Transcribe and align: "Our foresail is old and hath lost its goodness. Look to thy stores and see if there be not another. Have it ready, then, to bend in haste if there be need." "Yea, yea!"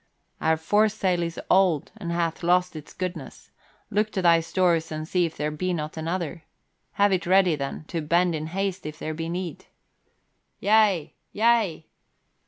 "Our 0.41 0.57
foresail 0.57 1.21
is 1.21 1.39
old 1.47 1.91
and 1.95 2.11
hath 2.11 2.41
lost 2.41 2.75
its 2.75 2.91
goodness. 2.91 3.51
Look 3.91 4.11
to 4.13 4.23
thy 4.23 4.39
stores 4.39 4.91
and 4.91 5.07
see 5.07 5.27
if 5.27 5.37
there 5.37 5.51
be 5.51 5.73
not 5.75 5.95
another. 5.95 6.41
Have 6.93 7.13
it 7.13 7.27
ready, 7.27 7.55
then, 7.55 7.83
to 7.89 8.01
bend 8.01 8.33
in 8.33 8.47
haste 8.47 8.87
if 8.87 8.97
there 8.97 9.13
be 9.13 9.29
need." 9.29 9.65
"Yea, 10.59 11.13
yea!" 11.33 11.85